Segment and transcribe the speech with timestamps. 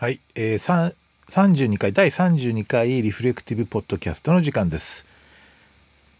[0.00, 0.94] はい、えー、
[1.28, 5.04] 32回第32回リフレクティブポッドキャストの時間です、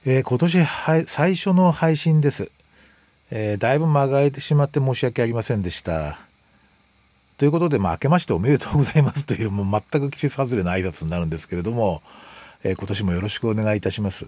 [0.05, 0.67] えー、今年
[1.07, 2.51] 最初の配信です、
[3.31, 6.19] えー、だいぶ間が空いてしまって申し訳ありませんでした。
[7.39, 12.03] ということで、まあ、明けましておめでとうございます というもう全く季節外れの挨拶になるんですけれども、
[12.63, 14.27] えー、今年もよろしくお願いいたします。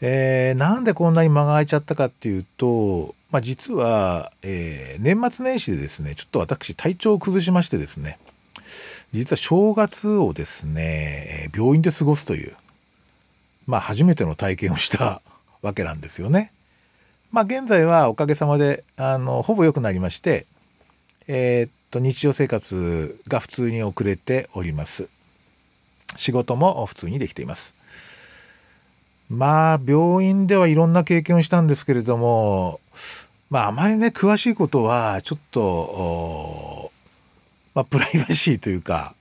[0.00, 8.18] えー、なんでこんなに間が空いちゃったかっていうと、まあ、実は、えー、年末年始でですね、ちょっと私体調を崩しましてですね、
[9.12, 12.56] 実は正月をですね、病院で過ごすという、
[13.66, 15.20] まあ初めての体験をした
[15.60, 16.52] わけなんですよね。
[17.30, 20.46] まあ現在はおかげさまで、あの、ほぼ良くなりまして、
[21.26, 25.08] えー、っと、日常生活が普通に遅れております。
[26.16, 27.74] 仕事も普通にできています。
[29.28, 32.80] まあ、病院ではいろんな経験をしたんですけれども、
[33.50, 36.92] まあ、あまりね、詳しいことは、ちょっと、
[37.74, 39.14] まあ、プライバシーというか、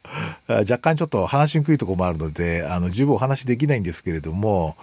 [0.47, 4.75] 若干ちょっと話しにくいところもあるので、あの、十分お話できないんですけれども、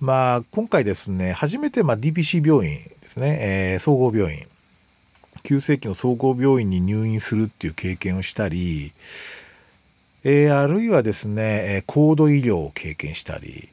[0.00, 4.46] まあ、今回ですね、初めて、まあ、DPC 病院ですね、えー、総合病院、
[5.42, 8.92] 急性期の総合病院に入院するっていう経験をしたり、
[10.22, 13.68] えー、あるいはですね、高度医療を経験したり、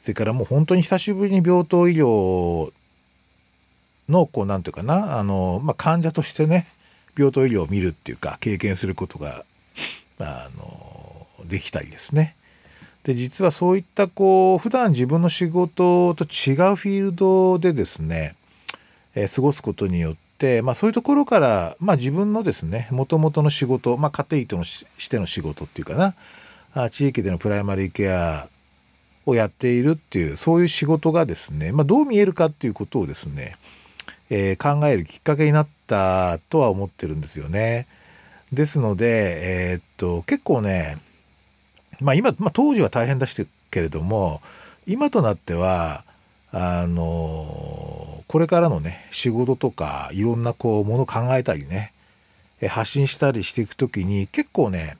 [0.00, 2.72] それからもう本当に久しぶりに病棟医療
[4.08, 6.66] の、こう、なんていうかな、あの、まあ、患者としてね、
[7.16, 9.44] 病棟医療を見るっていうか、経験することが、
[10.18, 12.36] あの、できたりですね。
[13.04, 18.34] で、実はそういった、こう、普段自分の仕事と違うフィールドでですね、
[19.14, 26.14] えー、過ごすことによって、まあ、そういうところから、まあ、自分のですね、もともとの仕事、まあ、家庭医とのしての仕事っていうかな、
[26.74, 28.48] あ地域でのプライマリーケア
[29.26, 33.56] をやっているっていう、そういう仕事がですね、まあ、どう見えるかっていうことをですね、
[34.30, 37.86] えー、考えるきっかけになったとは思ってるんですよね。
[38.52, 40.98] ですので、えー、っと、結構ね、
[42.00, 44.40] まあ今、まあ当時は大変だしたけれども、
[44.86, 46.04] 今となっては、
[46.50, 51.92] あのこれからのね、仕事とか、いろんなこう、もの考えたりね、
[52.68, 54.96] 発信したりしていくときに、結構ね、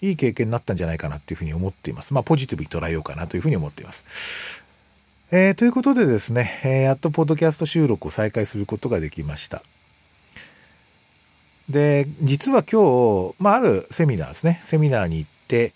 [0.00, 2.14] いい経験になったんじゃないかなっていうふうに思っています。
[2.14, 4.04] まあ、ポジティブに捉えようかなというふうに思っています。
[5.32, 9.62] えー、ということでですね、えー、やっとポッドキャスト収録を再開することができました。
[11.68, 15.72] で、実は今日、まあ、あるセミナーですね、セミナーに行って、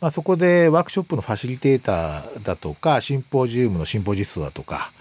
[0.00, 4.92] まあ、そこでワークショップのファシリテーターだとか、シンポジウムのシンポジストだとか、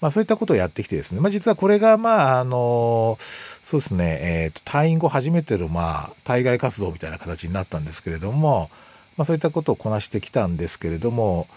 [0.00, 3.18] まあ、そういったことをやってきてですね、まあ、実はこれが、まあ、あの、
[3.64, 8.70] そうですね、えっ、ー、と、退院後初めての、まあ、対外活動みたいな形になったんですけれども、
[9.16, 11.48] まあ、そういったことをこなしてきたんですけれども、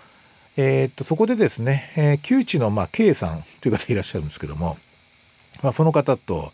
[0.55, 4.77] えっ、と、そこでですね、えー、旧知の、まあ、K さんという方いらっしゃるんですけども、
[5.63, 6.51] まあ、その方と、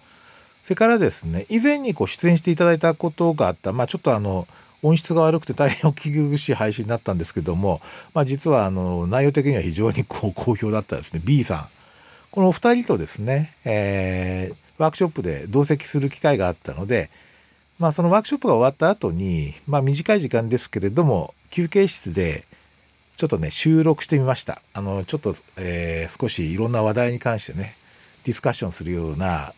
[0.63, 4.47] それからですね、以前にこう出演していただいたことがあった、まあ、ちょっとあの、
[4.81, 7.81] 音質が悪くて大変お聞き苦しい配信になったんですけども、
[8.13, 11.67] まあ、実はあの、内容的には非常にこう 好評だったですね、B さん。
[12.31, 17.09] このお二人とですね、えー、ワークショップで同席する機会があったので、
[17.79, 22.45] まあそのワークショップが終わった後に、まあ短い時間ですけれども、休憩室で
[23.19, 24.61] ちょっとね、収録してみました。
[24.71, 27.75] あの、ちょっと、えー、少しいろんな話題に関してね、
[28.23, 29.53] ディスカッションするような、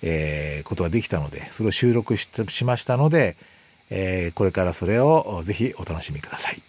[0.00, 3.36] えー、ことができたので、それを収録ししましたので、
[3.90, 6.62] えー、これからそれをぜひお楽しみください。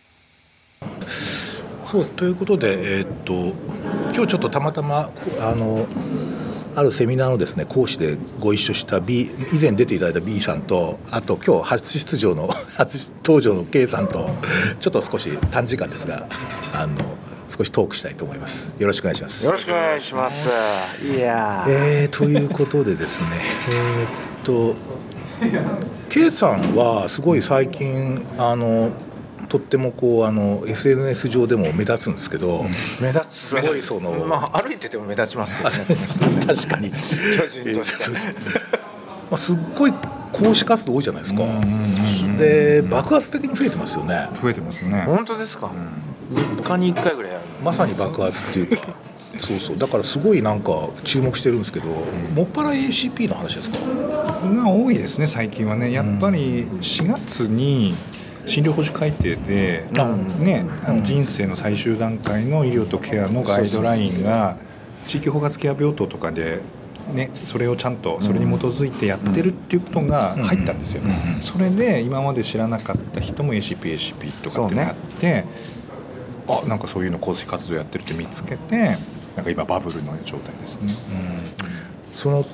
[1.85, 3.55] そうということで、えー、っと
[4.13, 5.87] 今日ちょっとたまたまあの
[6.79, 12.47] あるセミナーのですね講師でご一緒した B 以前出ていただいた B さんとあと今日初出場の
[12.77, 14.29] 初登場の K さんと
[14.79, 16.25] ちょっと少し短時間ですが
[16.73, 16.95] あの
[17.49, 18.73] 少しトークしたいと思います。
[18.79, 19.45] よろしくお願いします。
[19.45, 20.49] よろしくお願いします。
[21.03, 23.27] いやえー、ということでですね
[23.69, 24.75] えっと
[26.07, 28.91] K さんはすごい最近あの
[29.49, 32.69] とってもこうあの SNS 上でも目立つんですけど、うん、
[33.01, 33.79] 目立つすごい。
[33.79, 36.91] その、まあ、歩いてても目立ちますけど、ね、確かに。
[36.93, 38.11] 巨人として、
[39.29, 39.93] まあ、すっごい
[40.31, 41.43] 講師活動多いじゃないですか。
[42.37, 44.27] で爆発的に増えてますよね。
[44.39, 45.03] 増えてますね。
[45.05, 45.71] 本当ですか、
[46.31, 47.31] うん、3日に1回ぐらい
[47.63, 48.83] まさに爆発っていうか。
[49.37, 49.77] そうそう。
[49.77, 51.91] だからすごいなんか注目してるんですけど、う
[52.33, 53.77] ん、もっぱら ACP の話ですか？
[54.43, 55.91] が多いですね最近はね。
[55.91, 57.95] やっぱり4月に、
[58.49, 59.85] 診療報酬改定で、
[60.39, 64.57] ね、あの人生の最終段階の医療とケアのガイドラインが
[65.05, 66.59] 地域包括ケア病棟とかで、
[67.13, 71.03] ね、それをちゃんとそれに基づいてやってるっていうことが入ったんですよ。
[71.41, 75.45] それで今まで知らなかった人も ACP、ACP とかってなって、ね、
[76.47, 78.97] あなんかそういうの講師活動やってるって見つけて
[79.35, 80.93] なんか今バブルの状態ですね。
[82.11, 82.45] その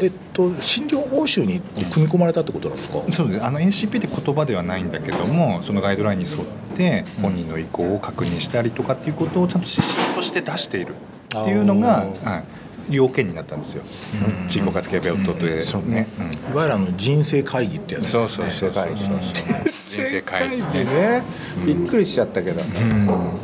[0.00, 1.60] えっと診療報酬に
[1.90, 3.44] 組み込まれたってことなんですか、そうです。
[3.44, 10.94] あの ACP って言葉ではないんだけどもそのガイドラインに沿って本人の意向を確認したりとかっていうことをちゃんと指針として出している。
[11.28, 12.42] っていうのが、は
[12.88, 13.82] い、要件になったんですよ。
[14.48, 16.08] 人口活系病棟でね、
[16.50, 18.26] いわゆるあの人生会議ってやつですね。
[18.28, 19.18] そうそうそうそうそう
[19.68, 20.56] 人生会議。
[20.56, 21.22] でね、
[21.66, 22.62] びっくりしちゃったけど、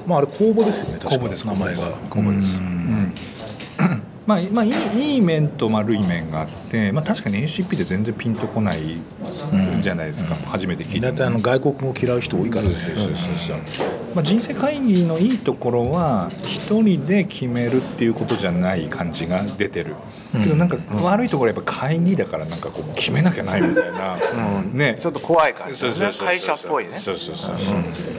[0.06, 1.20] まああれ公募ですよね確か。
[1.20, 1.46] 公募です。
[1.46, 1.82] 名前が。
[2.08, 2.58] 公募です、
[4.26, 8.98] まあ、まあいいいい面と悪い面があって、まあ、確かに ACP で全然ピンとこない
[9.82, 13.60] じゃないですか、初めて聞いて大体あの外国語嫌う人多いからですね
[14.14, 19.96] まあ、人生会議のいいところは一人で決めるっていうことじゃない感じが出てる、
[20.32, 24.16] けどなんか悪いところはやっぱ会議だからなんかこう決めなきゃないみたいな、
[24.72, 24.98] ね。
[25.00, 26.96] ちょっと怖い感じ会社っぽいね。
[26.96, 27.74] そうそうそうそ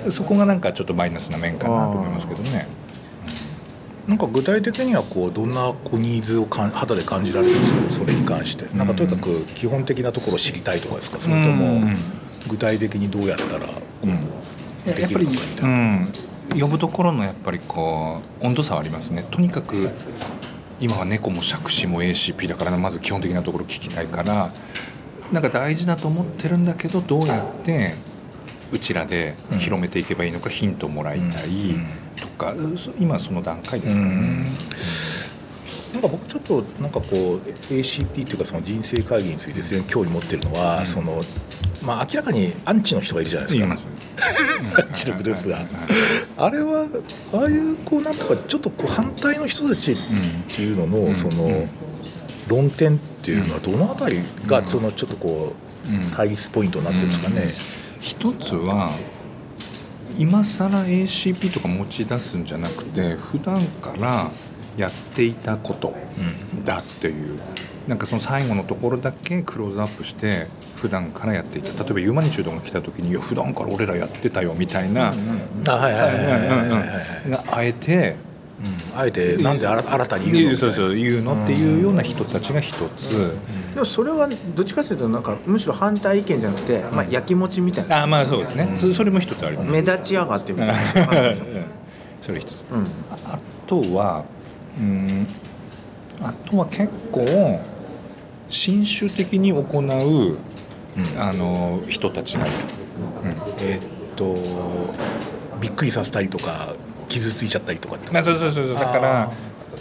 [0.07, 0.11] う。
[0.11, 2.67] そこがなんかちょっとマイナスな面かなと思いますけどね
[4.07, 7.71] なんか具体的にはこうどんなこうニーズをかん肌で感じられるんです？
[7.73, 8.65] よそれに関して。
[8.77, 11.19] なんかとにかく基本的なところを知りたいとかですか？
[11.19, 11.81] それとも
[12.47, 13.73] 具体的にどうやったらこ
[14.03, 15.77] うできるのかみたいな？
[16.53, 19.25] うん、呼ぶところのやっぱりこう温度差はありますね。
[19.31, 19.89] とにかく
[20.79, 24.51] 今は猫も杓子も ACP だからまず基本的なところ聞きたいから
[25.31, 27.95] なんか大事だと思ってるんだけどどうやって
[28.71, 31.75] うちらで広めていけばいいのかヒントもらいたい
[32.15, 34.45] とか、そ今その段階ですかね。
[35.93, 37.39] なんか僕ちょっとなんかこう
[37.71, 41.23] ACP っていうかその人生会議について非常に興味持ってるのは、その
[41.81, 43.71] まあ明らかにアンチの人がいるじゃないですか。
[44.81, 45.65] アンチのグループが。
[46.37, 46.87] あれは
[47.33, 49.97] ああいうこうなんとかちょっとこう反対の人たちっ
[50.49, 51.67] ていうのの、その
[52.49, 57.53] 論点っていうのはどのあたりがそのちょっとこう対立ポイントになってるんですかね、
[58.01, 58.91] 一つは
[60.17, 64.31] 今更 ACP とか持ち出すんじゃなくて普段から
[64.77, 65.93] やっていたこと
[66.65, 67.39] だっていう、
[67.87, 71.83] なんかその最後のところだけクローズアップして普段からやっていた。
[71.83, 75.13] 例えばユーマニチュードが来た時に「いや普段から俺らやってたよ」みたいな、
[77.47, 78.15] あえて
[78.63, 78.99] うん。
[78.99, 80.57] あえてなんで新たに言うの？
[80.57, 83.33] そうそう言うのっていうような人たちが一つ、
[83.73, 88.03] でもそれはどっちかというとなんかむしろ反対意見じゃなくて、まあ、やきもちみたいな。
[88.03, 89.71] あまあそうですね、そそれも一つあります。
[89.71, 90.75] 目立ちやがってみたいな。
[92.21, 92.87] それ一つ、うん。
[93.25, 94.23] あとは
[94.79, 95.21] うん。
[96.21, 97.61] あとは結構
[98.47, 100.37] 新種的に行う、
[101.19, 102.55] あの人たちがいる、
[103.59, 104.37] えーっと
[105.59, 106.73] びっくりさせたりとか
[107.15, 108.75] 傷ついちゃったりとかそうそうそうそう。
[108.75, 109.31] だから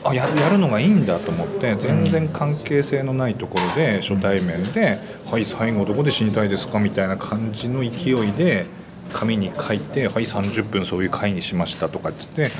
[0.04, 4.98] あややるのがいいんだと思って全然関係性のないところで初対面で
[5.30, 8.66] 「はい最後どこで死にたいですか?」みたいな感じの勢いで
[9.12, 12.50] 紙に書いて「はい30分そういう会にしました」とかっつって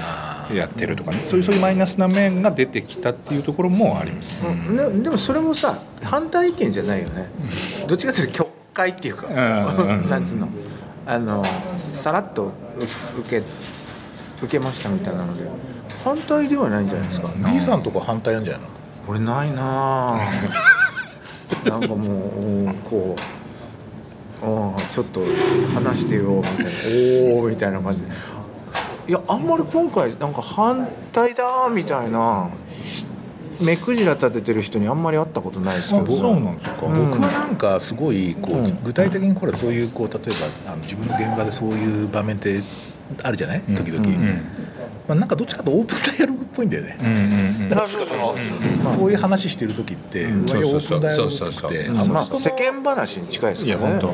[0.54, 1.22] やってるとかね。
[1.26, 4.40] そういうそういうマイナスな面が出てきたっていうところもあります。
[4.46, 4.76] うん。
[4.98, 7.28] ででもそれもさ反対意見じゃないよね。
[7.86, 9.26] どっちかというと曲解っていうか。
[9.28, 10.48] ん なんつうの。
[11.06, 11.44] あの
[11.92, 13.42] さらっとう受け
[14.42, 15.48] 受けましたみたいなので
[16.04, 17.28] 反対ではないんじゃないですか。
[17.50, 18.68] B さんとか反対なんじゃないの？
[19.08, 20.18] 俺ないなあ。
[21.68, 22.00] なんかもう
[22.40, 25.22] うんこうああちょっと
[25.74, 26.70] 話してよみたいな。
[27.34, 28.08] おおみたいな感じで。
[29.08, 32.48] いやあんまり今回なんか反対だみたいな
[33.60, 36.04] 目くじら立ててる人にあんまり会ったことないですけど。
[36.04, 36.76] あそうなんですか。
[36.86, 40.20] 僕はなんかすごいこう、具体的にこれそういうこう例え
[40.64, 42.60] ばあの自分の現場でそういう場面って
[43.22, 43.60] あるじゃない？
[43.60, 44.06] 時々、
[45.08, 46.96] まあ、なんかどっちかというとオープンダイアログっぽいんだよね、
[47.68, 49.10] だからそうそうそう。
[49.10, 51.98] いう話してる時って割とオープンダイアログっぽくてそうそうそう。
[52.00, 54.10] あまあそも世間話に近いですいやからね本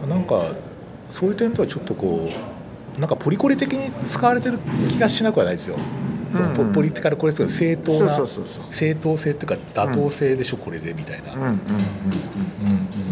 [0.00, 0.10] 当、うん。
[0.10, 0.52] なんか
[1.10, 2.28] そういう点ではちょっとこ
[2.96, 5.76] うなんかポリコレ的に使われてる気がしなくはないですよ。
[6.34, 8.18] そのポポリティカルコレクト正当な
[8.70, 11.58] 正当性っていうか妥当性でしょこれでみたいな、なん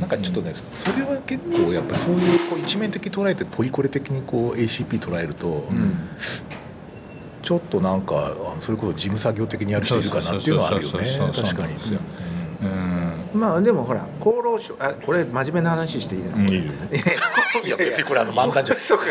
[0.09, 5.64] かちょっとねそれは結構やっぱそういうこう一面的に捉えてポリコレ的にこう ACP 捉えると、
[7.43, 11.07] ちょっとなんかそれこそ事務作業的にやる人いるかなっていうのはあるよね。
[11.35, 11.75] 確かに。
[12.62, 16.73] うんまあでもほら厚労省あこれ真面目な話していいですか、いいよ。
[17.65, 19.05] いや別にこれあの漫談じゃ そうか。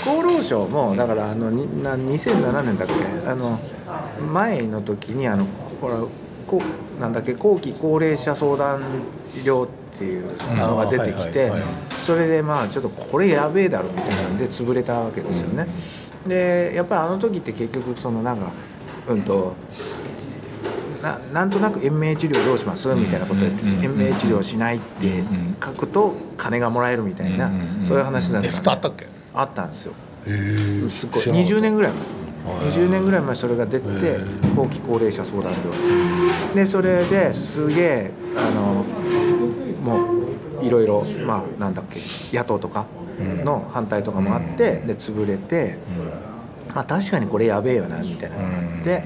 [0.00, 3.28] 厚労省もだからあのにな2007年だっけ？
[3.28, 3.58] あの
[4.32, 5.44] 前の時にあの
[5.80, 5.96] ほら
[6.46, 6.62] こ
[6.98, 7.34] うなんだっけ？
[7.34, 8.80] 後期高齢者相談
[9.44, 11.70] 料っていうのが出てきてはいはいはい。
[12.00, 15.66] それでまあちょっとこれやべえだろみたいなんで潰れたわけですよね。
[16.26, 18.50] でやっぱりあの時って結局そのなんか
[19.08, 19.54] うんと
[21.02, 22.88] ななんとなく延命治療どうします？
[22.94, 25.22] みたいなことやって延命治療しないって
[25.64, 27.50] 書くと金がもらえるみたいな
[27.84, 28.70] そういう話だったんで。
[28.70, 29.06] あったっけ？
[29.34, 29.92] あったんですよ。
[30.88, 31.22] すごい。
[31.22, 32.02] 20年ぐらい前。
[32.70, 34.16] 20年ぐらい前それが出て
[34.56, 38.84] 後期高齢者相談病でそれですげえあの
[39.82, 40.14] も
[40.62, 42.00] ういろいろまあなんだっけ
[42.34, 42.86] 野党とか
[43.44, 45.76] の反対とかもあってで潰れて
[46.74, 49.04] まあ確かにこれやべえよなみたいなのがあって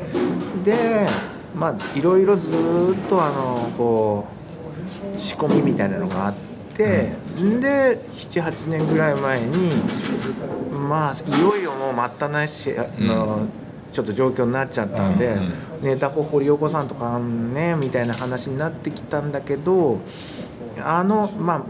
[0.65, 1.07] で
[1.55, 4.29] まあいろいろずーっとあのこ
[5.15, 6.35] う仕込みみたいなのがあっ
[6.75, 7.13] て、
[7.61, 9.71] で78年ぐらい前に
[10.73, 13.47] まあいよいよもう待ったなしの、
[13.93, 15.37] ちょっと状況になっちゃったんで、
[15.83, 20.01] ネタこ堀横さんとかねみたいな話になってきたんだけど
[20.81, 21.67] あのま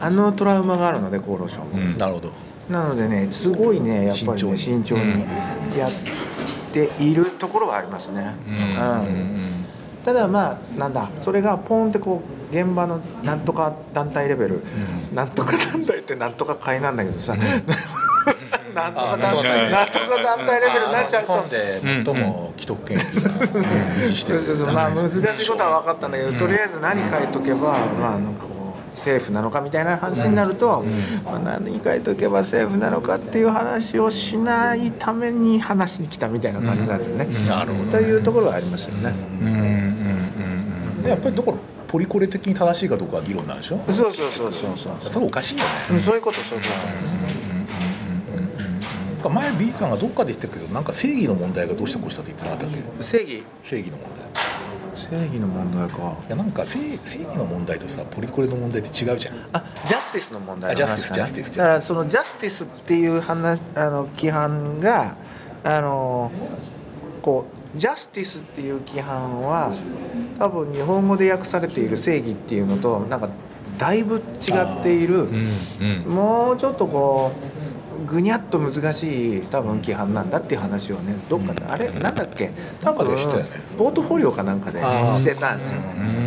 [0.00, 1.78] ああのトラウマがあるので厚労省も。
[1.78, 2.30] なるほど。
[2.68, 5.24] なのでねすごいねやっぱりね慎重に。
[5.78, 5.90] やっ
[6.76, 8.36] ているところはありますね。
[8.46, 9.64] うん。
[10.04, 14.62] ただまあなんだそれがポンってこう現場のなんとか団体レベル、
[15.12, 17.34] なんとか団体ってなんとか会なんだけどさ、
[18.74, 21.24] なんとか団体なんとか団体レベルになっちゃう。
[21.24, 21.32] と。
[21.32, 28.65] 日本で最も既得権益がまあ難しいことは分かったんだけど、とりあえず何書いとけば、まあなんかこう
[28.96, 30.82] 政府なのかみたいな話になると、
[31.24, 39.14] まあ、何書いとけば政府なのかっていう話をしないために話に来たみたいな感じになってるね、なるほどというところはありますよね、
[41.02, 43.78] でやっぱりどころポリコレ的に正しいかどうかは議論なんでしょ？
[43.88, 45.70] そうそうそうそうそうそれおかしいよね。
[45.92, 46.64] うんそういうことそういう
[49.22, 49.40] こなん。
[49.44, 49.90] か前 B さん。
[49.90, 50.84] がどっかで言ってたけどなん。
[50.84, 54.25] か正義の問題がどうしたこうしたって言ってなかったっけと正義正義の問題
[54.96, 56.16] 正義の問題か。
[56.26, 59.34] いやなんか正正義の問題とさポリコレの問題って違うじゃん。
[59.52, 65.16] あジャスティスの問題あジャスティスジャスティスだからそのジャスティスっていう話あの規範が
[65.62, 66.32] あの
[67.22, 69.72] こうジャスティスっていう規範は
[70.38, 73.28] 多分日本語で訳されている正義っていうのとなんか
[73.78, 75.28] だいぶ違っている、
[76.08, 77.55] もうちょっとこう
[78.06, 81.90] ぐにゃっと難しい多分規範なんだっていう話をねどっかで、あれ？
[81.90, 82.50] なんだっけ？
[82.82, 83.06] 多分
[83.78, 85.80] ポートフォリオかなんかでしてたんですよ。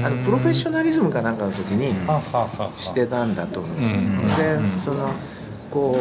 [0.04, 1.94] あのプロフェッショナリズムかなんかの時に
[2.78, 4.28] してたんだと思う、ん。
[4.28, 5.10] でその
[5.70, 5.98] こ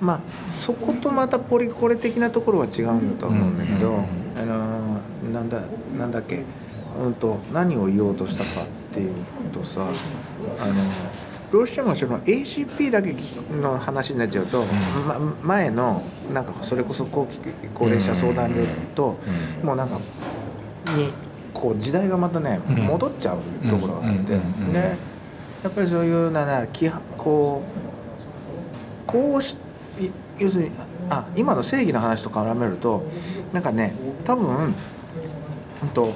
[0.00, 4.04] うまあそことまたポリコレ的なところは違うんだと思うんだけど、
[4.36, 5.00] あの
[5.32, 5.60] なんだ
[5.98, 6.42] なんだっけ？
[7.00, 9.14] うんと何を言おうとしたかっていう
[9.52, 9.80] とさ
[10.60, 10.74] あの
[11.52, 13.14] どうしてもその ACP だけ
[13.60, 14.64] の話になっちゃうと、
[15.06, 17.38] ま、前のなんかそれこそ後期
[17.74, 19.18] 高齢者相談料と、
[19.62, 20.00] もうなんか
[20.96, 21.12] に
[21.52, 24.72] こう時代がまたね戻っちゃうところがあって、うん。
[24.72, 24.96] で
[25.62, 27.62] やっぱりそういうなな規範こ
[29.06, 29.58] うこうし
[30.00, 30.70] い要するに
[31.10, 33.04] あ今の正義の話と絡めると
[33.52, 33.94] なんかね
[34.24, 34.74] 多分
[35.82, 36.14] うんと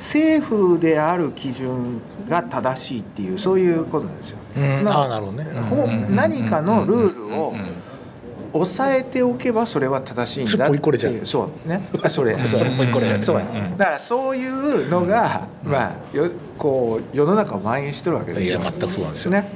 [0.00, 4.38] 政府である基準が正しいっていうそういうことなんですよ。
[4.56, 4.74] うん。
[4.74, 5.44] すなわあーなるほどね。
[5.68, 6.16] ほうん。
[6.16, 7.54] 何かのルールを
[8.52, 11.26] 抑えておけばそれは正しいんだっていう。
[11.26, 11.82] そうね。
[12.02, 12.34] あそれ。
[12.46, 12.70] そそれ
[13.22, 13.38] そう。
[13.38, 13.44] だ
[13.76, 18.58] だからそういうのが、まあよこう世の中を蔓延してるわけですよ。
[18.58, 19.30] いや全くそうなんですよ。
[19.32, 19.52] ね。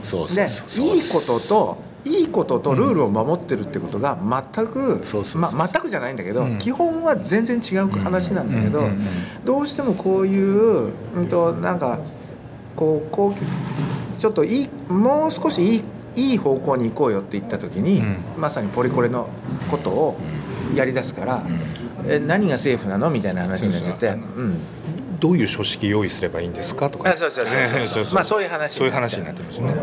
[0.77, 5.03] でいいことといいこととルールを守ってるってことが全く、
[5.37, 6.59] まあ、全くじゃないんだけど、うん。
[6.59, 8.85] 基本は全然違う話なんだけど、うん。
[8.85, 8.93] うん。
[8.93, 8.99] うん。
[9.45, 11.99] どうしてもこういう、うん、となんか
[12.77, 15.83] こうこうちょっといいもう少しい
[16.17, 18.17] いいい方向に行こうよって言った時に、うん。
[18.39, 19.29] まさにポリコレの
[19.71, 20.17] ことを
[20.75, 21.43] やりだすから、
[22.07, 23.11] え何が政府なの？
[23.11, 24.19] みたいな話になっちゃって。
[25.21, 27.11] どういう書式用意すればいいんですかとか。
[27.11, 28.13] あそうそうそうそう。
[28.15, 29.75] まあそういう話そういう話になってますね。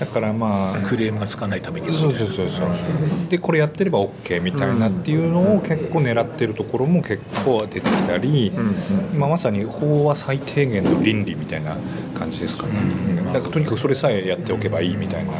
[0.00, 1.86] だからまあクレームがつかないために。
[1.88, 2.68] そうそうそうそう。
[3.30, 8.52] でこれやってれば OK みたいなっていうのを結構狙ってるところも結構出てきたり、
[9.16, 11.76] まあ、まさに法は最低限の倫理みたいな
[12.18, 12.72] 感じですかね、
[13.26, 15.32] だからとにかくそれさえやっておけばいいみたいな。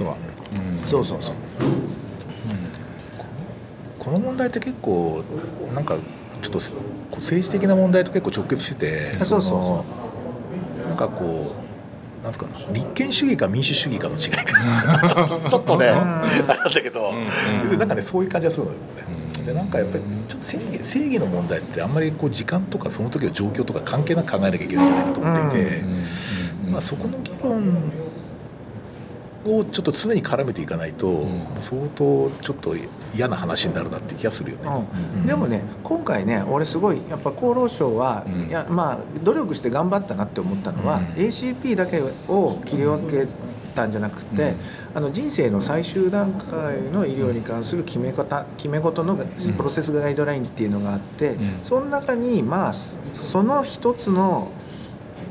[0.00, 0.16] とは、
[0.86, 1.34] そうそうそう
[3.98, 5.22] この問題って結構
[5.74, 5.96] なんか
[6.40, 6.58] ちょっと
[7.16, 9.84] 政治的な問題と結構直結しててあそうそ
[10.86, 10.88] う。
[10.88, 11.54] なんかこ
[12.22, 17.12] うなんかね立憲主義か民主主義かの違いかちょっとちょっとねあれなんだけど、
[17.70, 19.20] でなんかねそういう感じがするのよね。
[19.46, 25.82] でなんかやっぱりちょっと正義正義の問題ってあんまりこう時間とかその時の状況とか関係なく考えなきゃいけないんじゃないかと思っていて、
[26.70, 27.90] まあ、そこの議論
[29.44, 31.26] をちょっと常に絡めていかないと、
[31.60, 32.74] 相当ちょっと
[33.14, 34.68] 嫌な話になるなって気がするよね。
[35.16, 35.26] うん。
[35.26, 38.48] でもね今回ね俺すごいやっぱ厚労省は、うん。
[38.48, 41.04] いやまあ努力して頑張ったなって思ったのは、うん。
[41.14, 43.26] ACP だけを切り分け
[43.74, 44.54] たんじゃなくて、
[44.94, 51.38] あの人生の最終段階の医療に関する決め方決め事のプロセスガイドラインっていうのがあって、ん。
[51.62, 54.50] その中にまあその一つの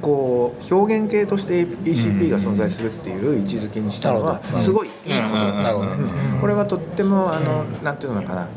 [0.02, 5.36] こう表現系として ACP が存在するっていう位置づけにしたのはすごいいいこと。
[5.36, 6.04] だね。
[6.34, 6.40] うん。
[6.42, 8.48] これはとってもあのなんていうのかな。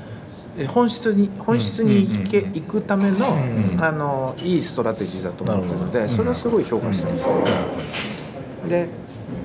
[0.69, 7.35] 本質に本質に行け、行くための,、んあのいいストラテジーだと思ってるのでそれはすごい評価してるんですよ。
[8.69, 8.89] で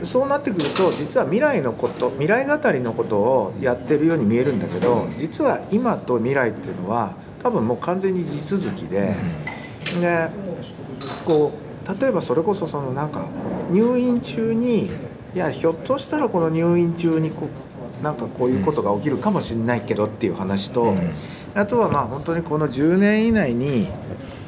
[0.03, 9.15] そうなってくると実は未来のこと未来語りのことをやってるように見えるんだけど実は今と未来っていうのは多分もう完全に地続きで、
[10.01, 10.29] で
[11.25, 11.66] こう
[11.99, 13.29] 例えばそれこそそのなんか
[13.71, 14.89] 入院中にい
[15.35, 17.47] やひょっとしたらこの入院中にこ
[18.01, 20.93] うなんかこういうことが起きるかもしれないけどっていう話と、
[21.55, 23.87] あとはまあ本当にこの10年以内に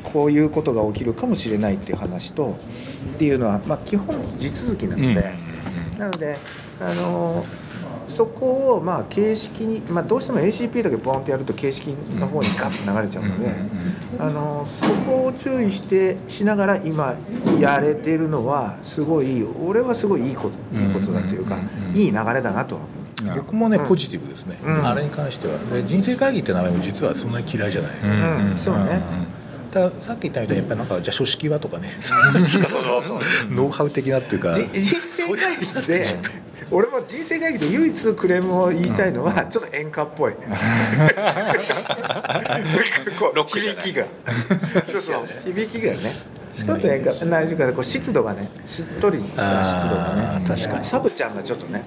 [0.03, 2.55] こういうことが起きるかもしれないっていう話と
[3.15, 5.33] っていうのは、まあ、基本地続きなので、
[5.97, 6.37] なので
[6.79, 7.45] あの
[8.09, 13.55] そこをまあ形式に、まあ、どうしても ACP だけボンってやると形式の方にガッと流れちゃうので、
[14.19, 17.15] あのそこを注意してしながら今
[17.59, 21.57] やれてるのはすごい俺はすごいいいこといいことだというか、
[21.93, 22.79] いい流れだなと。
[23.35, 24.87] 僕もねポジティブですね、うん。
[24.87, 25.59] あれに関しては。
[25.59, 27.91] で人生会議って名前も実はそんなに嫌いじゃない、
[28.51, 29.01] うんそうね、
[29.71, 31.91] たださっき言ったみたいにやっぱりなんかじゃあ書式はとかね。
[33.49, 34.53] ノウハウ的なっていうか。
[34.53, 36.05] じ人生会議で
[36.71, 40.33] 俺も人生会議で唯一クレームを言いたいのはちょっと演歌っぽい。
[40.33, 40.41] こ
[43.35, 44.05] う響きが。
[44.85, 45.25] そうそう。
[45.45, 45.99] 響きがね
[46.53, 50.83] ちょっと演歌何時かこう湿度がねしっとりした湿度がね確かに。
[50.83, 51.83] サブちゃんがちょっとね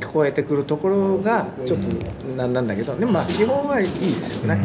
[0.00, 1.86] 聞こえてくるところがちょっと
[2.36, 2.52] なん。
[2.52, 4.58] なんだけどでもまあ基本はいいですよね、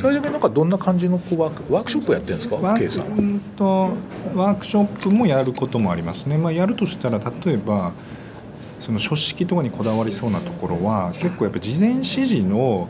[0.00, 2.56] それだけなんかどんな感じのこうワークワークショップやってるんですか？
[2.56, 3.90] ワーうんと
[4.34, 7.92] ワークショップもやることもありますね、まあ、やるとしたら例えば
[8.80, 12.88] その書式とかにこだわりそうなところは結構やっぱ事前指示の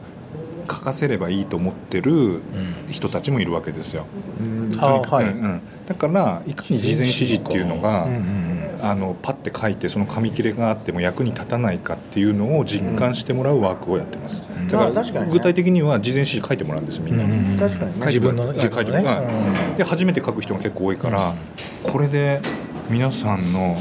[0.71, 2.43] 書かせればいいと思ってる
[2.90, 4.05] 人たちもいるわけですよ。
[4.38, 4.47] うん。
[4.47, 5.61] うん。
[5.87, 8.48] だからいかに事前指示っていうのが、うんうんうん
[8.81, 15.33] あのパッて書いてその紙切れがあっても役に立たないかっていうのを実感してもらうワークをやってます、だあ確かにね。
[15.33, 17.25] 具体的には事前指示書いてもらうんですみんな。
[17.25, 17.53] に、うん。
[17.53, 17.59] うん。
[17.59, 21.35] 確かにね自分のね書いてもらうで初めて書く人が結構多いから、
[21.83, 22.41] これで
[22.89, 23.77] 皆さんの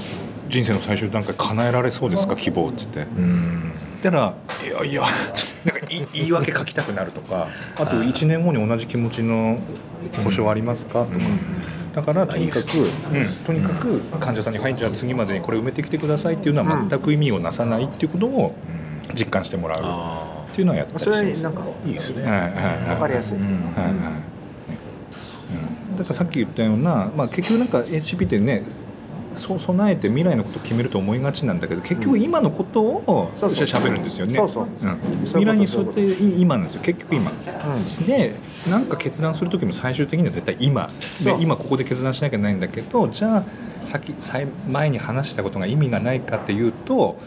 [0.49, 4.33] 人生の最終段階叶えられそうですか希望っつって、うんたら
[4.63, 5.01] 「いやいや」
[5.65, 9.59] なんかい言い訳書きたくなるとかあと1年後に同じ気持ちの
[10.23, 11.25] 保証ありますかとか。
[11.97, 12.89] だからとにかく、うん、
[13.43, 18.53] とにかく患者さんに「はいじゃあ次までにこれ埋めてきてください」っていうのは全く意味をなさないっていうことを
[19.15, 21.23] 実感してもらうあっていうのはやったりそします。
[21.23, 22.53] れはなんかあいいですね、はいはいはい。
[22.53, 23.53] 分かりやすい、はいはい。
[25.89, 25.97] うん。
[25.97, 28.63] だからさっき言ったような、まあ、結局なんか HCP ってね
[29.37, 34.39] そう備えて未来のことを決めると思いがちなんだけど結局今のことをしゃべるんですよね。
[35.25, 36.81] 未来にそうやってい今なんですよ。
[36.81, 37.31] 結局今。
[37.31, 38.05] うん。
[38.05, 38.35] で
[38.69, 40.91] なんか決断する時も最終的には絶対今。
[41.23, 43.43] で今ここで決断しなきゃいけないんだけどじゃあ
[43.85, 47.17] さっきさい前に話したことが意味がないかっていうと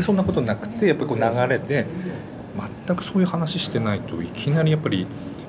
[0.00, 1.86] そんなことなくてやっぱりこう流れで
[2.86, 5.06] 全くそういう話してないといきなりやっぱり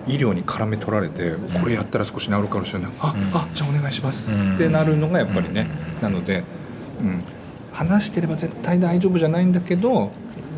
[0.08, 2.92] 医療に絡め取られてこれやったら少し治るかもしれない。
[3.00, 4.32] ああじゃあお願いします。
[4.32, 4.56] うん。
[4.56, 5.68] ってなるのがやっぱりね。
[6.02, 6.44] なので、
[7.02, 7.24] うん、
[7.74, 10.12] 話してれば絶対大丈夫じゃないんだけど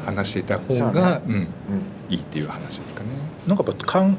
[0.06, 1.48] 話していた方が、うん、
[2.10, 3.10] いいっていう話ですかね。
[3.48, 4.16] なんかやっぱかん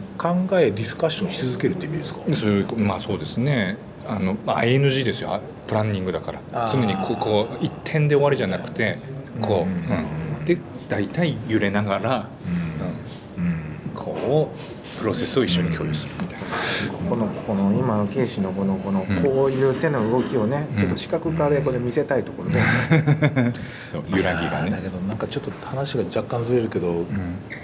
[0.46, 2.20] 考えディスカッションし続けるって意味ですか？
[2.34, 3.78] そういうまあそうですね。
[4.06, 5.32] あの、まあ、ING ですよ。
[5.34, 6.68] あプランニングだから。
[6.70, 8.98] 常にこうこう一点で終わりじゃなくて
[9.40, 10.44] こう、うん。
[10.44, 10.58] で
[10.88, 12.28] 大体揺れながら、
[13.38, 13.44] うん。
[13.44, 13.62] うん。
[13.94, 14.73] こう
[15.04, 16.43] プロセスを一緒に共有するみたいな、
[17.08, 22.58] このこの今のケイシのこのこのこういう手の動きをね、ちょっと視覚化でこれ見せたいところで、
[24.16, 27.04] 揺らぎがだねけどなんかちょっと話が若干ずれるけど、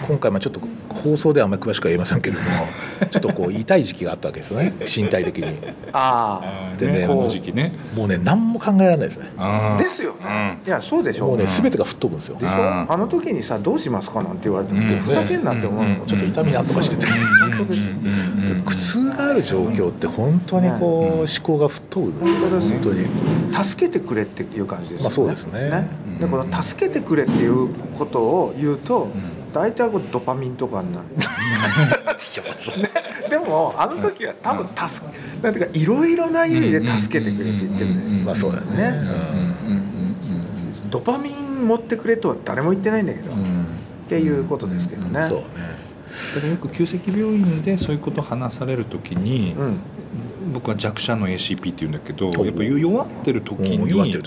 [0.07, 2.49] 今回まあちょっと放送ではあんまり詳しくは言えませんけれども
[3.11, 4.75] ちょっとこう痛い時期があったわけですよね。
[4.85, 5.59] 身体的に。
[5.93, 7.73] あでねこの時期ね。
[7.95, 9.31] もうね何も考えられないですね。
[9.79, 12.37] ですよね、いやそうでしょもうね全てが吹っ飛ぶんですよ。
[12.39, 12.53] でしょ
[12.89, 14.89] あの時にさどうしますかなんて言われても、うん。
[15.01, 17.07] ふざけんなって思うの、ちょっと痛みなんとかしてて、
[18.81, 23.65] 本当です、でも苦痛がある状況って本当にこう思考が吹っ飛ぶんですよそうです本当に。
[23.65, 25.91] 助けてくれっていう感じですよね,、まあそうですね。
[26.21, 29.09] でこの助けてくれっていうことを言うと、
[29.53, 32.91] 大体これドパミンとかになる、 ね、
[33.29, 38.91] でもあの時は多分助けなんていうかいろいろな意味で助けてくれって言ってるんだよ、まあそうだよね。
[38.93, 39.01] ね
[40.91, 43.35] ドパミン持ってくれとは誰も言ってないんだけど、っ
[44.09, 45.45] ていうことですけどね、そうね
[46.35, 49.81] だからよく急性期病院でそういうことを話されるときに、うん。
[50.53, 54.23] 僕は弱者の ACP っていうんだけどおやっぱ弱ってる時もう弱ってに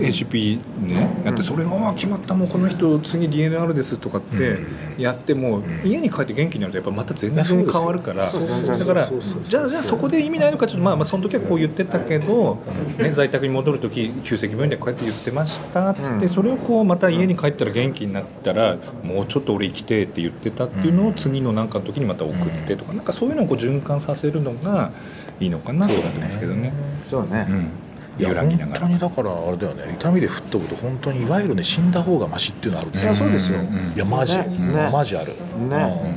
[0.00, 4.58] る時 ACP ねやってそれが決まったもうこの人次 DNR ですとかって
[4.98, 8.30] やっても家に帰って元気になるとやっぱまた全然変わるから。
[8.30, 9.08] だから
[9.44, 12.58] じゃあじゃあそこで意味ないのかちょっとまあまあその時はこう言ってたけど、
[12.98, 24.92] ね、在宅に戻る時急性期病院でこうやって言ってましたっつってそれをこうまた家に帰ったら元気になったらもうちょっと俺生きてって言ってたっていうのを次の何かの時にまた送ってとかなんかそういうのをこう循環させるのが
[25.40, 26.72] いいのかなと思ってますけどね。
[27.10, 27.89] そうね、うん
[28.28, 28.80] 揺らぎながら。
[28.80, 29.96] 本当にだからあれだよね。
[29.98, 33.58] 痛みで吹っ飛ぶと本当にいわゆるね死んだ方がマシっていうのあるんですよいやそうですよ、
[33.96, 34.44] いやマジ、ね。
[34.44, 34.90] ね。
[34.92, 35.34] マジある、ね。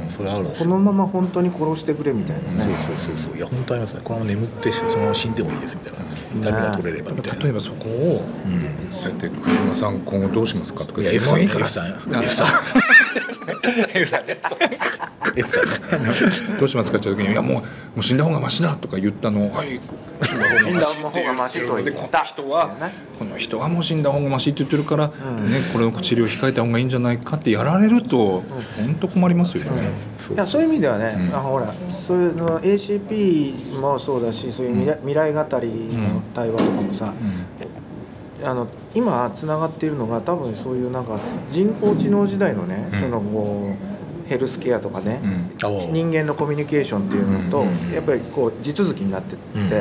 [0.03, 0.65] うん、それあるんですよ。
[0.65, 2.73] このまま本当に殺してくれみたいなね。
[2.85, 3.37] そうそうそうそう。
[3.37, 4.01] いや本当ありますね。
[4.03, 6.51] このまま眠ってそのまま死んでもいいですみたいな。
[6.51, 7.43] 痛みが取れればみたいな。
[7.43, 8.21] 例えばそこを、
[8.91, 11.01] そうやって「栗山さん今後どうしますか?」とか。
[11.01, 11.45] いや F さんい。
[11.45, 12.47] いから F さんあ F さん
[16.59, 17.63] どうしますかって言った時に「いやもうも
[17.97, 19.47] う死んだ方がマシだ」とか言ったの。
[19.47, 19.79] を「はい。
[20.23, 20.35] 死
[20.71, 22.69] んだ方がマシと言ったでこの人は
[23.19, 25.13] この人はもう死んだ方がマシって言ってるから、ね、
[25.73, 28.43] これの治療を控えた方がいいんじゃないかってやられると
[28.77, 29.89] 本当困りますよね。
[30.33, 37.13] いやそういう意味ではね、あほらそういうの ACP もそうだしそういう未来,、未来語りの対話とかもさ、
[38.43, 43.73] あの今つながっているのが多分そういうなんか人工知能時代のね、そのこ
[44.25, 45.21] うヘルスケアとかね、
[45.63, 49.75] う人間のコミュニケーションっていうのと、やっぱりこう地続きになってって、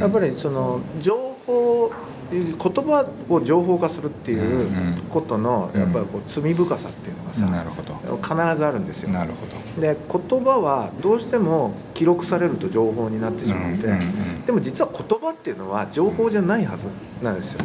[0.00, 1.92] やっぱりその情報
[2.32, 9.10] 言葉を情報化するっていうことのやっぱりこう罪深さっていうのがさ、必ずあるんですよ。
[9.10, 9.80] なるほど。
[9.80, 14.44] で言葉はどうしても記録されると情報になってしまって、うんうんうん。
[14.44, 16.88] でも実は言葉っていうのは情報じゃないはず
[17.22, 17.64] なんですよ。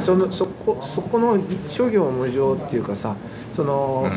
[0.00, 1.38] そのそこそこの
[1.68, 3.16] 諸行無常っていうかさ
[3.54, 4.08] その、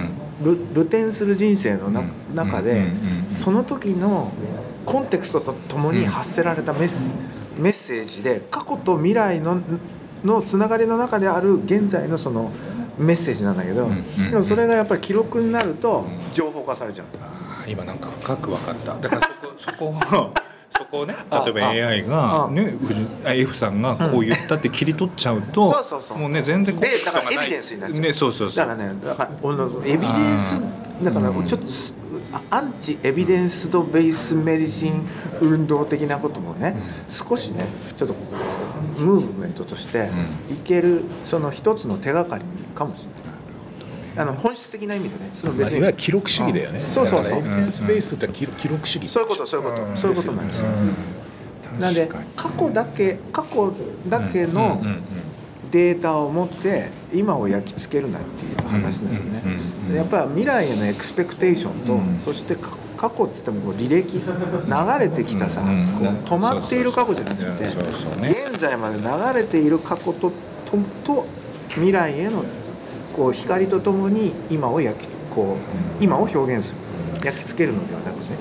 [0.43, 4.31] ル流転する人生のな、中で、うんうんうんその時の
[4.85, 7.17] コンテクストとともに発せられたメス,、
[7.59, 9.61] メッセージで過去と未来の
[10.23, 12.51] のつながりの中である現在のその
[12.97, 17.07] メッセージなんだけど、んうんでもそれがやっぱり記録になると情報化されちゃう。
[17.21, 18.97] あー今なんか深く分かった。
[18.97, 19.21] だから
[19.55, 20.33] そこ そこを
[20.69, 22.75] そこをねあ例えばあ AI あがね
[23.25, 26.17] F さんがこう言ったって切り取っちゃうと、そうそうそう。
[26.17, 28.01] もうね全然でだからエビデンスになっちゃう。
[28.01, 28.57] ねそうそうそう。
[28.57, 29.29] だからねだから
[29.85, 30.59] エビデンス
[31.03, 31.67] だからちょっと
[32.49, 35.07] アンチエビデンスドベースメディシン
[35.41, 36.75] 運動的なこともね
[37.07, 38.15] 少しねちょっと
[38.97, 40.09] ムーブメントとして
[40.49, 43.17] いけるその一つの手がかりかもしれない。
[44.19, 46.83] あの本質的な意味でねそのまあ、別にいわゆる記録主義だよね。
[46.87, 47.39] あそうそうそう。
[47.39, 49.07] エビデンスベースって記録記録主義。
[49.07, 49.97] そういうことそういうこと。
[49.97, 50.69] そういうことなんですよ。
[50.69, 51.79] うん。
[51.79, 53.71] なんで過去だけ過去
[54.09, 54.81] だけの
[55.71, 59.41] データを持って今を焼き付けるなっていう話なのね。
[59.45, 62.19] うんうんうんやっぱり未来へのエクスペクテーションと、うん。
[62.19, 70.31] そして過過去っつってもこう履歴流れてきたさ、うんこう止まっている過去じゃなくて現在まで流れている過去と
[70.65, 71.25] とと
[71.69, 72.43] 未来への
[73.15, 75.57] こう光とともに今を焼きこ
[75.99, 76.87] う今を表現する。
[77.23, 78.37] 焼き付けるのではなくね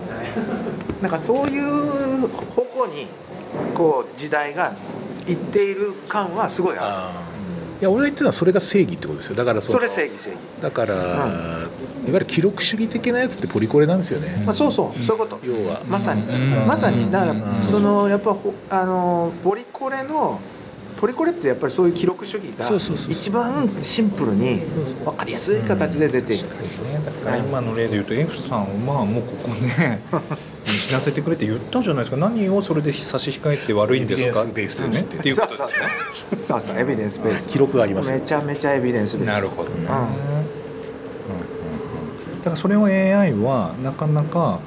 [1.00, 3.06] なんかそういう方向に
[3.74, 4.74] こう時代が
[5.26, 7.25] 行っている感はすごいある。
[7.80, 9.36] いや俺が言ってるのはそれが正義ってことですよ。
[9.36, 10.38] だからのそれ正義正義。
[10.62, 11.68] だから、いわ
[12.06, 15.40] ゆる記録主義的なやつってポリコレなんですよね、まあ、そうそう、そういうこと。
[15.44, 15.82] 要は。
[15.86, 16.66] まさに、うん。
[16.66, 17.42] まさに、だから、うん。
[17.62, 20.40] その、やっぱ、ほあの、ポリコレの。
[20.96, 22.66] ポリコレってやっぱりそういう記録主義が
[23.10, 24.62] 一番シンプルに
[25.04, 26.54] 分かりやすい形で出ている、ね。
[27.04, 30.00] だから今の例で言うと F さんはまあもうここね
[30.86, 32.16] 死なせてくれって言ったじゃないですか。
[32.16, 34.42] 何をそれで差し控えて悪いんですか。
[34.42, 35.04] エビデンスベースです。
[35.04, 35.86] ってっていうことですね。
[36.42, 37.48] そうそうエビデンスベース。
[37.48, 39.32] 記録がありますめちゃめちゃエビデンスベース。
[39.32, 39.84] なるほどね、うん。
[39.84, 40.04] うんうん
[42.34, 42.38] うん。
[42.38, 44.60] だからそれを AI はなかなかは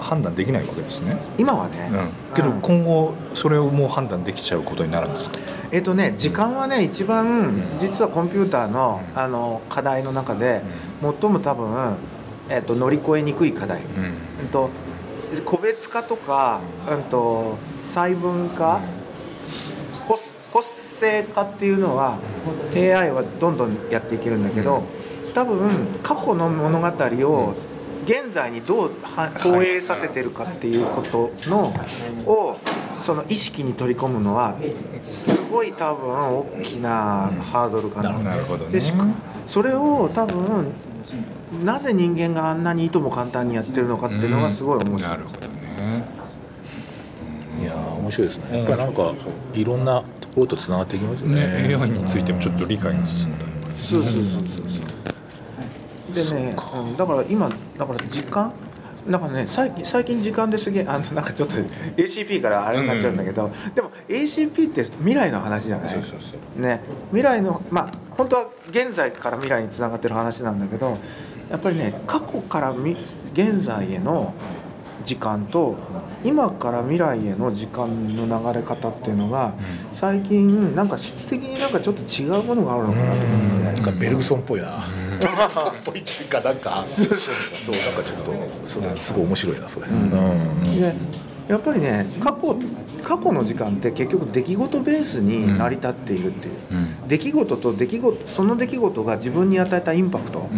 [0.00, 1.90] 判断できないわけですね、今はね、
[2.28, 2.60] うん、けどうん。
[2.60, 5.38] 今後それをもう判断できちゃうことになるんですか。
[5.70, 10.62] えっとね時間はね一番実はコンピューターのあの課題の中で
[11.00, 11.96] 最も多分、
[12.48, 14.04] えっと、乗り越えにくい課題、うん。
[14.40, 14.70] うんと
[15.44, 18.80] 個別化とか、うん、と細分化
[20.06, 20.16] 補
[20.52, 22.18] 補正化っていうのは
[22.74, 24.82] AI はどんどんやっていけるんだけど
[25.34, 27.54] 多分過去の物語を
[28.06, 31.74] 現在にどうは投影させてるかっていうことの
[32.24, 32.56] を
[33.02, 34.56] その意識に取り込むのは
[35.04, 38.18] すごい多分大きなハードルかな。
[38.20, 39.06] なるほどねでしか
[39.46, 40.72] それを多分
[41.64, 45.10] なぜ人間があんなにいとも簡単にやってるのかっていうのがすごい面白い。
[45.10, 45.56] なるほどね
[47.60, 48.58] いやー面白いですね。
[48.58, 49.12] やっぱりなんか
[49.54, 51.68] いろんなところとつながっていきますよね。
[51.68, 53.46] ね AI についてもちょっと理解が進んだ。
[53.78, 54.42] そうそうそうそう。
[56.12, 58.52] そうでね、うん、だから今だから時間
[59.08, 61.54] だからね最近最近時間ですげえあのなんかちょっと
[61.96, 65.88] ACP からあれになっちゃうんだけど、でも ACP って未来の話じゃない？
[65.88, 66.60] そうそうそう。
[66.60, 66.80] ね。
[67.10, 70.98] 未来のまあ本当は現在から未来につながってる話なんだけど
[71.50, 72.96] やっぱりね過去からみ
[73.32, 74.34] 現在への
[75.04, 75.76] 時間と
[76.24, 79.54] 今から未来への時間の流れ方っていうのが
[79.94, 83.66] 最近なんか質的になんかちょっと違うものがあるのかなと思って。
[83.66, 84.80] なんかベルグソンっぽいな。
[85.20, 89.86] ベルグソンっぽいっていうかなんか そうなんかちょっとそれすごい面白いなそれ。
[89.86, 90.80] うん。
[90.80, 90.94] で
[91.48, 92.56] やっぱりね過去
[93.04, 96.54] 過去の時間って結局出来事ベースに成り立っているっていう、
[97.06, 100.48] 出来事と出来事その出来事が自分に与えたインパクト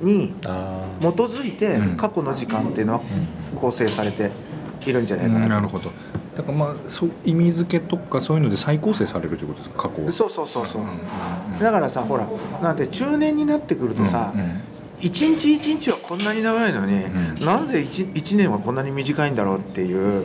[0.00, 3.00] にあ基づいて過去の時間っていうのは
[3.56, 4.30] 構成されて
[4.86, 5.90] いるんじゃないかなと、なるほど。
[6.36, 10.82] だからまあそう意味付けとかそういうので再構成されるということですか過去はそうそうそうそう、
[11.60, 12.28] だからさほら
[12.62, 14.32] なんて中年になってくるとさ、
[15.00, 17.04] 一日一日はこんなに長いのに、
[17.44, 20.24] なんで一一年はこんなに短いんだろうっていう、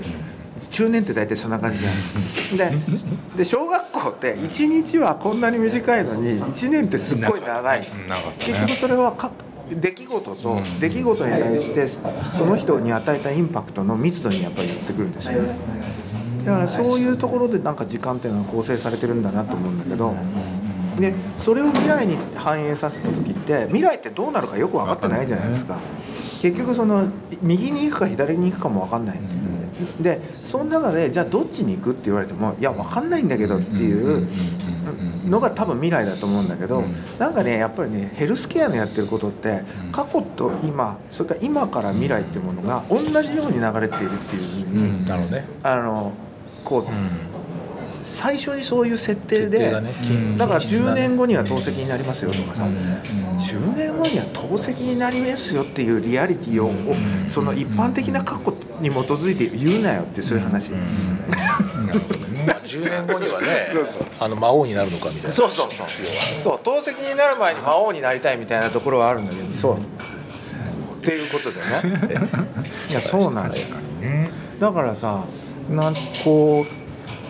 [0.69, 2.71] 中年って大体そんな感じじゃん。
[2.71, 7.81] でで小学校って一日はこんなに短いのに一年ってすっごい長い。
[7.81, 7.87] ね。
[8.37, 9.31] 結局それはか
[9.69, 15.55] 出来事と出来事に対してその人に与えたインパクトの密度にやっぱり寄ってくるんですよね。
[16.45, 20.13] だからそういうところでなんか時間っていうのは構成されてるんだなと思うんだけど
[20.97, 25.79] でそれを未来に反映させた時って未来ってどうなるかよく分かってないじゃないですか。
[26.41, 27.05] 結局その
[27.41, 29.21] 右に行くか左に行くかも分かんない。
[30.01, 34.27] でその中でじゃあどっちに行くって言われてもいや分かんないんだけどっていう
[35.25, 36.83] のが多分未来だと思うんだけど
[37.19, 45.45] なんかねやっぱりねヘルスケアのやってることって過去と今それから今から未来っていうものが同じように流れているっていうふうになるほどね。
[45.63, 46.11] あの
[46.63, 46.83] こう、
[48.03, 49.71] 最初にそういう設定で
[50.37, 56.71] だから金質な10年後には透析になりますよとかさ、10年後には透析になりますよっていうリアリティを、
[57.27, 60.71] その一般的な過去に基づいて言うなよってそういう話、
[62.45, 63.47] 10年後にはね
[64.19, 65.31] あの魔王になるのかみたいな。
[65.31, 65.87] そうそうそう。
[66.41, 66.59] そう。
[66.63, 69.77] 透析になる前に魔王になりたいみたいなところはあるんだけどそう。
[69.77, 72.27] っていうことでね。
[72.89, 73.67] いやそうなんだよ。
[74.59, 75.25] だからさ
[75.69, 76.65] なんこ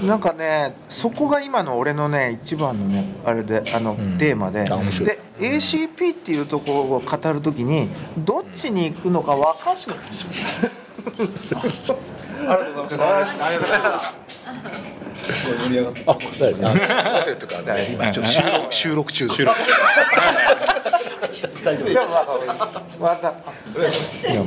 [0.02, 4.18] うなんかねそこが今の俺のね一番のねあれであの、ん。
[4.18, 4.64] テーマで。
[4.64, 4.70] で
[5.40, 9.98] ACP っていうところを語るときにどっちに行くのか分かんない。
[12.46, 14.20] ありがとうございます
[15.24, 16.86] ありがとうございますあ、だよね。
[16.86, 19.30] あだっていうかね今ちょっと収録収録中。
[19.30, 19.60] 収録。
[21.64, 22.06] でも
[23.00, 23.34] またまた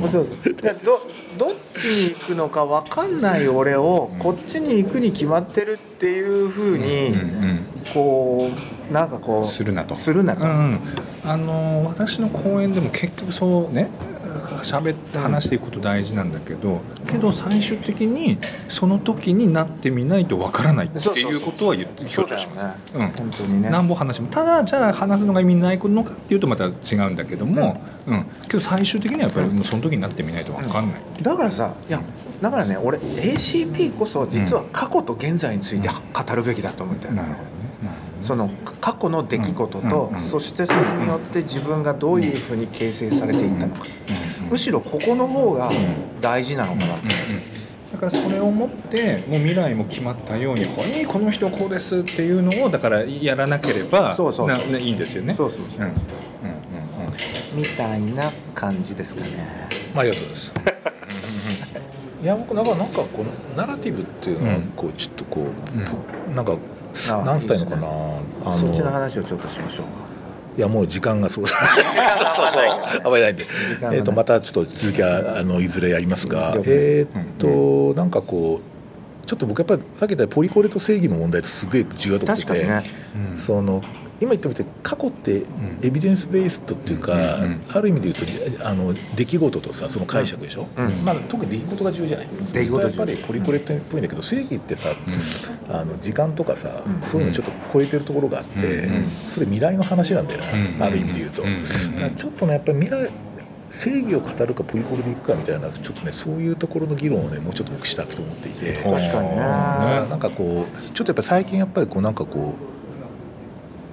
[0.07, 0.99] そうそうでど
[1.37, 7.13] どっちに行くのか分かんない俺をこっちに行くに決まってるっていうふうに
[7.93, 8.49] こ
[8.89, 9.95] うなんかこうするなと。
[9.95, 10.79] するなと、うん、
[11.25, 13.89] あの私の講演でも結局そうね
[14.63, 18.37] 喋って話していくこと大事なんだけど、けど最終的に
[18.67, 22.65] その時になってみないとわからないっていうことは言って強調します。
[22.65, 23.07] ね、うん。
[23.09, 23.69] 本当にね。
[23.69, 28.25] なんぼ話もただじゃあ話すのが意味ないのかっていうとまた違うんだけども、うん。
[28.47, 32.01] けど最終的にはやっぱりもうその時になってみないとわかんない、だからさいや
[32.41, 37.66] だからね俺 ACP こそ実は過去と現在について語るべきだと思ったよ、なるほどね
[38.21, 38.49] その
[38.81, 43.85] 過去の出来事と、そしてそれによって自分がどういうふうに形成されていったのか、
[44.49, 45.71] むしろここの方が
[46.21, 46.91] 大事なのかなと、
[47.93, 54.57] だからそれをもってもう未来も決まったように「はいこの人こうです」っていうのをだからやらなければそうそうそう。
[54.57, 55.33] なねいいんですよね。
[55.33, 55.79] そうそうそう。
[55.79, 55.97] うんうんうん
[57.55, 59.29] みたいな感じですかね。
[59.95, 60.53] まあありがと うございます。
[62.21, 63.25] いや僕なんかなんかこの
[63.55, 65.47] ナラティブっていうのはうんこうちょっとこ
[66.29, 66.57] う、なんかあ
[67.25, 67.87] なんつったらいいのかな？
[68.53, 69.91] あそっちの話をちょっとしましょうか。
[70.57, 71.67] いやもう時間がそうそうそう。
[73.05, 73.33] あまりない。
[73.33, 73.45] んで
[73.79, 76.57] 間がないえー、とまたちょっと続きはあのいずれやりますが。
[76.65, 83.35] えっ、と、なんかこうちょっと僕やっぱりさっき言ったポリコレと正義の問題とすごい重要だと思ってて、確かにね。
[83.35, 83.81] その
[84.19, 85.43] 今言ったみたいに過去って
[85.83, 87.15] エビデンスベーストっていうか、
[87.73, 91.05] ある意味で言うとあの出来事とさその解釈でしょ、うん。
[91.05, 92.27] まあ、特に出来事が重要じゃない？
[92.53, 94.89] 出来事やっぱりポリコレっぽいんだけど正義ってさ、
[95.69, 99.07] あの時間とかさ、そういうのちょっと超えてるところがあって、うん。
[99.27, 100.79] それ未来の話なんだようん。
[100.79, 101.43] な、ある意味で言うと、
[102.15, 103.11] ちょっとねやっぱり未来
[103.69, 108.73] 正義を語るかポリコレでいくかみたいなちょっとねそういうところの議論をねもうちょっと僕したくと思っていて。
[108.73, 109.35] 確かにね。
[110.09, 112.76] なんかこうちょっとやっぱ最近やっぱりこうなんかこう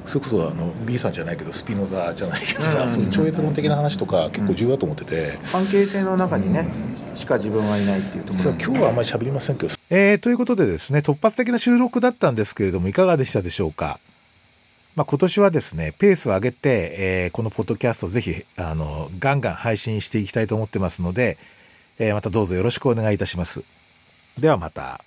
[0.07, 2.89] それこそあの B さんじゃないけどスピノザじゃないけどさ、うん。
[2.89, 6.69] そういう超越論的な話とか結構重要だと思ってて、関係性の中にね
[7.15, 13.99] しか自分はいないっていうところ今日はあんまり喋りませんけど、えーということでですね突発的な収録だったんですけれどもいかがでしたでしょうか？
[14.95, 21.39] まあ、今年はですねペースを上げて、えーこのポッドキャストをぜひあのガンガン配信していきたいと思ってますので、
[21.99, 23.63] えーまたどうぞよろしくお願いいたします。
[24.39, 25.01] ではまた。